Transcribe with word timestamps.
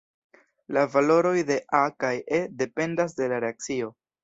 La 0.77 0.85
valoroj 0.93 1.33
de 1.51 1.59
"A" 1.81 1.83
kaj 2.05 2.11
"E" 2.41 2.41
dependas 2.65 3.17
de 3.23 3.31
la 3.35 3.41
reakcio. 3.47 3.95